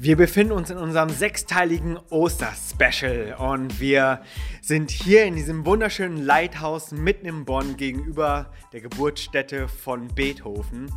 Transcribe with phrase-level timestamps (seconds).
[0.00, 4.22] Wir befinden uns in unserem sechsteiligen Oster-Special und wir
[4.62, 10.88] sind hier in diesem wunderschönen Lighthouse mitten in Bonn gegenüber der Geburtsstätte von Beethoven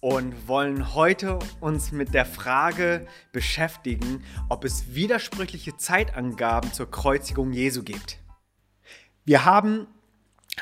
[0.00, 7.82] und wollen heute uns mit der Frage beschäftigen, ob es widersprüchliche Zeitangaben zur Kreuzigung Jesu
[7.82, 8.20] gibt.
[9.26, 9.86] Wir haben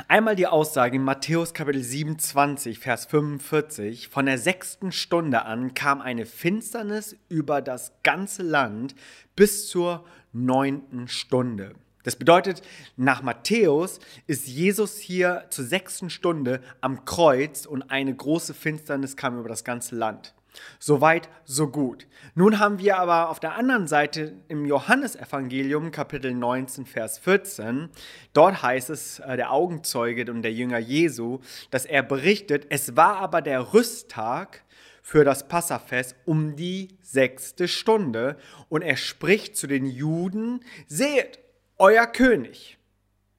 [0.08, 4.08] Einmal die Aussage in Matthäus Kapitel 27, Vers 45.
[4.08, 8.96] Von der sechsten Stunde an kam eine Finsternis über das ganze Land
[9.36, 11.76] bis zur neunten Stunde.
[12.02, 12.62] Das bedeutet,
[12.96, 19.38] nach Matthäus ist Jesus hier zur sechsten Stunde am Kreuz und eine große Finsternis kam
[19.38, 20.34] über das ganze Land.
[20.78, 22.06] Soweit, so gut.
[22.34, 27.90] Nun haben wir aber auf der anderen Seite im Johannesevangelium Kapitel 19, Vers 14,
[28.32, 31.40] dort heißt es, äh, der Augenzeuge und der Jünger Jesu,
[31.70, 34.64] dass er berichtet, es war aber der Rüsttag
[35.02, 41.38] für das Passafest um die sechste Stunde und er spricht zu den Juden, seht,
[41.76, 42.78] euer König.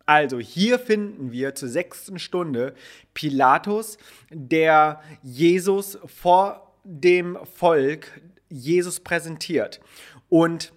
[0.06, 2.76] Also hier finden wir zur sechsten Stunde
[3.16, 3.98] Pilatus,
[4.30, 9.82] der Jesus vor dem Volk Jesus präsentiert.
[10.30, 10.72] Und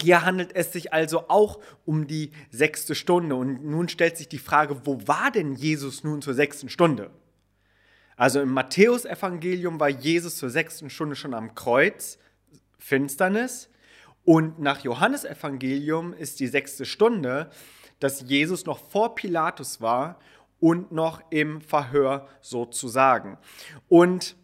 [0.00, 3.34] hier handelt es sich also auch um die sechste Stunde.
[3.36, 7.10] Und nun stellt sich die Frage, wo war denn Jesus nun zur sechsten Stunde?
[8.16, 12.18] Also im Matthäusevangelium war Jesus zur sechsten Stunde schon am Kreuz,
[12.78, 13.70] Finsternis.
[14.24, 17.50] Und nach Johannesevangelium ist die sechste Stunde,
[18.00, 20.18] dass Jesus noch vor Pilatus war
[20.60, 23.38] und noch im Verhör sozusagen.
[23.88, 24.36] Und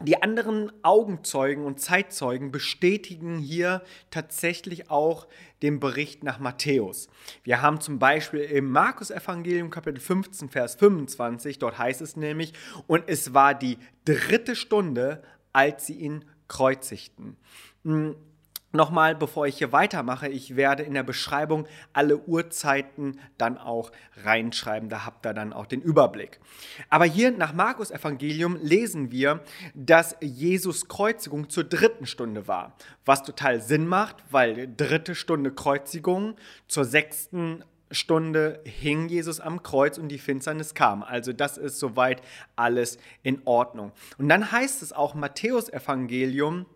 [0.00, 5.26] die anderen Augenzeugen und Zeitzeugen bestätigen hier tatsächlich auch
[5.62, 7.08] den Bericht nach Matthäus.
[7.42, 12.52] Wir haben zum Beispiel im Markus-Evangelium Kapitel 15, Vers 25, dort heißt es nämlich,
[12.86, 17.36] und es war die dritte Stunde, als sie ihn kreuzigten.
[18.72, 23.90] Hm, Nochmal, bevor ich hier weitermache, ich werde in der Beschreibung alle Uhrzeiten dann auch
[24.24, 24.88] reinschreiben.
[24.88, 26.38] Da habt ihr dann auch den Überblick.
[26.90, 29.40] Aber hier nach Markus Evangelium lesen wir,
[29.74, 32.76] dass Jesus Kreuzigung zur dritten Stunde war.
[33.04, 36.36] Was total Sinn macht, weil dritte Stunde Kreuzigung
[36.66, 41.02] zur sechsten Stunde hing Jesus am Kreuz und die Finsternis kam.
[41.02, 42.20] Also das ist soweit
[42.54, 43.92] alles in Ordnung.
[44.18, 46.66] Und dann heißt es auch Matthäus Evangelium,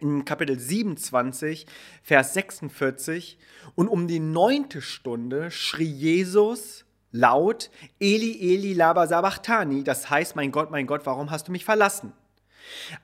[0.00, 1.66] in Kapitel 27,
[2.02, 3.38] Vers 46.
[3.74, 7.70] Und um die neunte Stunde schrie Jesus laut,
[8.00, 12.12] Eli, Eli, laba sabachthani, das heißt, mein Gott, mein Gott, warum hast du mich verlassen?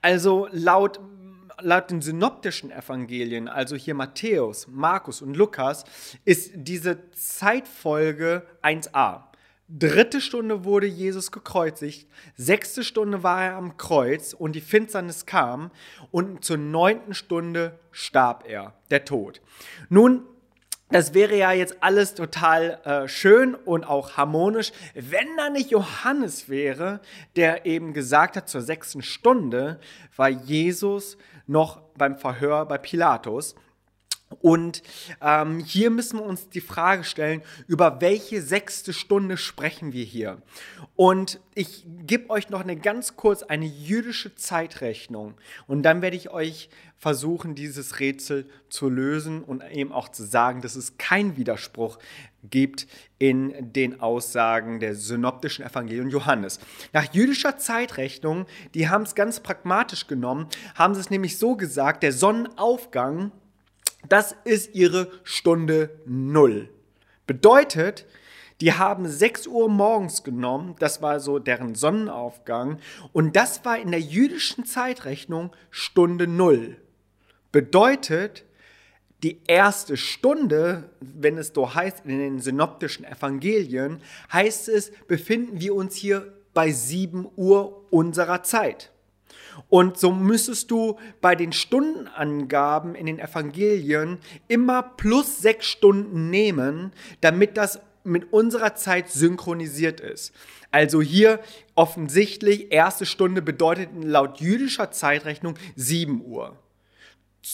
[0.02, 0.98] Also laut,
[1.60, 5.84] laut den synoptischen Evangelien, also hier Matthäus, Markus und Lukas,
[6.24, 9.27] ist diese Zeitfolge 1a.
[9.70, 15.70] Dritte Stunde wurde Jesus gekreuzigt, sechste Stunde war er am Kreuz und die Finsternis kam
[16.10, 19.42] und zur neunten Stunde starb er, der Tod.
[19.90, 20.22] Nun,
[20.90, 26.48] das wäre ja jetzt alles total äh, schön und auch harmonisch, wenn da nicht Johannes
[26.48, 27.00] wäre,
[27.36, 29.80] der eben gesagt hat, zur sechsten Stunde
[30.16, 33.54] war Jesus noch beim Verhör bei Pilatus.
[34.40, 34.82] Und
[35.22, 40.42] ähm, hier müssen wir uns die Frage stellen, über welche sechste Stunde sprechen wir hier?
[40.96, 45.34] Und ich gebe euch noch eine ganz kurz eine jüdische Zeitrechnung
[45.66, 46.68] und dann werde ich euch
[46.98, 51.98] versuchen, dieses Rätsel zu lösen und eben auch zu sagen, dass es keinen Widerspruch
[52.42, 52.86] gibt
[53.18, 56.58] in den Aussagen der synoptischen Evangelien Johannes.
[56.92, 62.02] Nach jüdischer Zeitrechnung, die haben es ganz pragmatisch genommen, haben sie es nämlich so gesagt,
[62.02, 63.32] der Sonnenaufgang
[64.06, 66.68] das ist ihre Stunde Null.
[67.26, 68.06] Bedeutet,
[68.60, 72.78] die haben 6 Uhr morgens genommen, das war so deren Sonnenaufgang,
[73.12, 76.76] und das war in der jüdischen Zeitrechnung Stunde Null.
[77.52, 78.44] Bedeutet,
[79.22, 84.00] die erste Stunde, wenn es so heißt in den synoptischen Evangelien,
[84.32, 88.92] heißt es, befinden wir uns hier bei 7 Uhr unserer Zeit.
[89.68, 96.92] Und so müsstest du bei den Stundenangaben in den Evangelien immer plus sechs Stunden nehmen,
[97.20, 100.32] damit das mit unserer Zeit synchronisiert ist.
[100.70, 101.40] Also hier
[101.74, 106.56] offensichtlich erste Stunde bedeutet laut jüdischer Zeitrechnung 7 Uhr.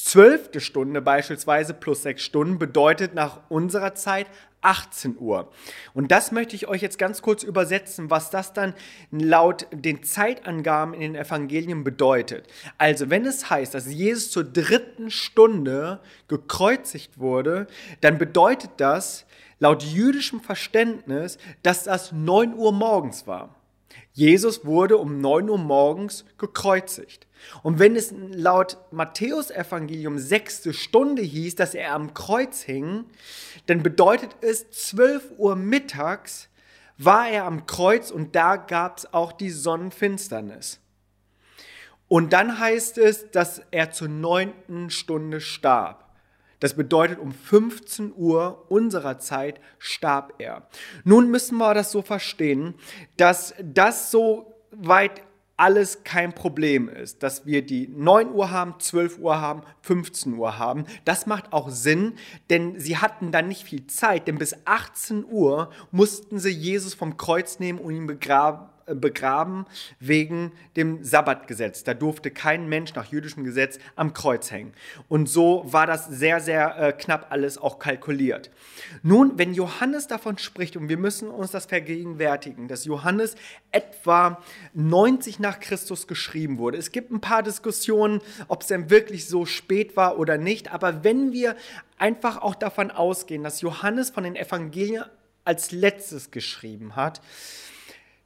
[0.02, 4.26] Zwölfte Stunde beispielsweise plus sechs Stunden bedeutet nach unserer Zeit
[4.61, 5.52] 18 Uhr.
[5.93, 8.75] Und das möchte ich euch jetzt ganz kurz übersetzen, was das dann
[9.12, 12.49] laut den Zeitangaben in den Evangelien bedeutet.
[12.76, 17.69] Also, wenn es heißt, dass Jesus zur dritten Stunde gekreuzigt wurde,
[18.00, 19.26] dann bedeutet das
[19.61, 23.55] laut jüdischem Verständnis, dass das 9 Uhr morgens war.
[24.12, 27.26] Jesus wurde um 9 Uhr morgens gekreuzigt.
[27.62, 33.05] Und wenn es laut Matthäus Evangelium sechste Stunde hieß, dass er am Kreuz hing,
[33.67, 36.49] dann bedeutet es 12 Uhr mittags
[36.96, 40.81] war er am Kreuz und da gab es auch die Sonnenfinsternis.
[42.08, 46.03] Und dann heißt es, dass er zur neunten Stunde starb.
[46.60, 50.68] Das bedeutet, um 15 Uhr unserer Zeit starb er.
[51.04, 52.74] Nun müssen wir das so verstehen,
[53.16, 55.22] dass das so weit
[55.56, 60.58] alles kein Problem ist, dass wir die 9 Uhr haben, 12 Uhr haben, 15 Uhr
[60.58, 60.84] haben.
[61.04, 62.14] Das macht auch Sinn,
[62.50, 67.16] denn sie hatten dann nicht viel Zeit, denn bis 18 Uhr mussten sie Jesus vom
[67.16, 69.66] Kreuz nehmen und ihn begraben begraben
[70.00, 71.84] wegen dem Sabbatgesetz.
[71.84, 74.72] Da durfte kein Mensch nach jüdischem Gesetz am Kreuz hängen.
[75.08, 78.50] Und so war das sehr, sehr äh, knapp alles auch kalkuliert.
[79.02, 83.36] Nun, wenn Johannes davon spricht, und wir müssen uns das vergegenwärtigen, dass Johannes
[83.72, 84.42] etwa
[84.75, 86.78] 90 nach Christus geschrieben wurde.
[86.78, 91.04] Es gibt ein paar Diskussionen, ob es denn wirklich so spät war oder nicht, aber
[91.04, 91.56] wenn wir
[91.98, 95.04] einfach auch davon ausgehen, dass Johannes von den Evangelien
[95.44, 97.20] als letztes geschrieben hat,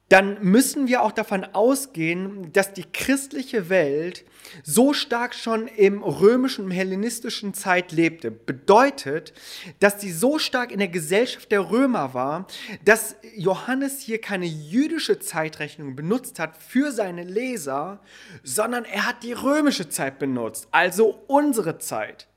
[0.09, 4.25] dann müssen wir auch davon ausgehen, dass die christliche Welt
[4.63, 8.31] so stark schon im römischen, im hellenistischen Zeit lebte.
[8.31, 9.33] Bedeutet,
[9.79, 12.47] dass sie so stark in der Gesellschaft der Römer war,
[12.83, 18.01] dass Johannes hier keine jüdische Zeitrechnung benutzt hat für seine Leser,
[18.43, 22.28] sondern er hat die römische Zeit benutzt, also unsere Zeit.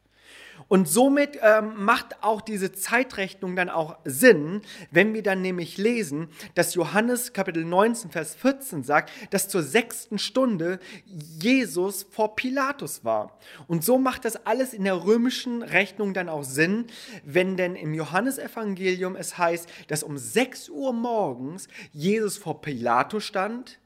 [0.72, 6.28] Und somit ähm, macht auch diese Zeitrechnung dann auch Sinn, wenn wir dann nämlich lesen,
[6.54, 13.38] dass Johannes Kapitel 19, Vers 14 sagt, dass zur sechsten Stunde Jesus vor Pilatus war.
[13.66, 16.86] Und so macht das alles in der römischen Rechnung dann auch Sinn,
[17.22, 23.78] wenn denn im Johannesevangelium es heißt, dass um 6 Uhr morgens Jesus vor Pilatus stand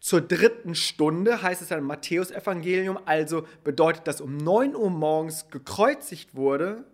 [0.00, 5.48] zur dritten Stunde heißt es dann im Matthäusevangelium, also bedeutet das um 9 Uhr morgens
[5.50, 6.84] gekreuzigt wurde,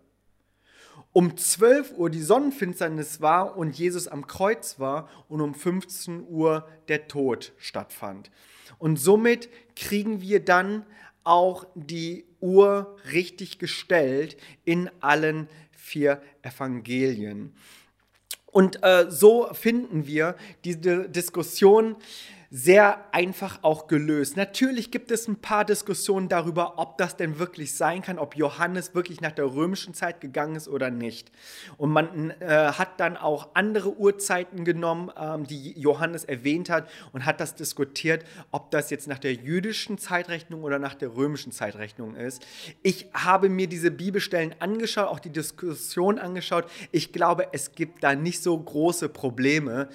[1.12, 6.68] um 12 Uhr die Sonnenfinsternis war und Jesus am Kreuz war und um 15 Uhr
[6.88, 8.30] der Tod stattfand.
[8.78, 10.84] Und somit kriegen wir dann
[11.24, 17.54] auch die Uhr richtig gestellt in allen vier Evangelien.
[18.56, 21.96] Und äh, so finden wir diese Diskussion
[22.50, 24.36] sehr einfach auch gelöst.
[24.36, 28.94] Natürlich gibt es ein paar Diskussionen darüber, ob das denn wirklich sein kann, ob Johannes
[28.94, 31.32] wirklich nach der römischen Zeit gegangen ist oder nicht.
[31.76, 37.26] Und man äh, hat dann auch andere Uhrzeiten genommen, ähm, die Johannes erwähnt hat und
[37.26, 42.14] hat das diskutiert, ob das jetzt nach der jüdischen Zeitrechnung oder nach der römischen Zeitrechnung
[42.14, 42.46] ist.
[42.82, 46.66] Ich habe mir diese Bibelstellen angeschaut, auch die Diskussion angeschaut.
[46.92, 49.88] Ich glaube, es gibt da nicht so große Probleme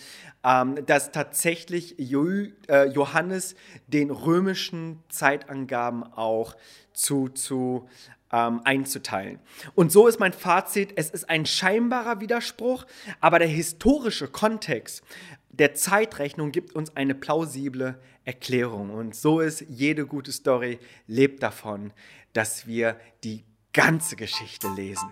[0.43, 3.55] ähm, dass tatsächlich äh, Johannes
[3.87, 6.55] den römischen Zeitangaben auch
[6.93, 7.87] zu, zu
[8.31, 9.39] ähm, einzuteilen.
[9.75, 12.85] Und so ist mein Fazit, es ist ein scheinbarer Widerspruch,
[13.19, 15.03] aber der historische Kontext
[15.49, 18.89] der Zeitrechnung gibt uns eine plausible Erklärung.
[18.89, 21.91] Und so ist jede gute Story, lebt davon,
[22.33, 23.43] dass wir die
[23.73, 25.09] ganze Geschichte lesen.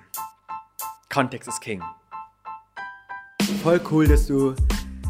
[1.12, 1.84] Kontext ist King.
[3.64, 4.56] Voll cool, dass du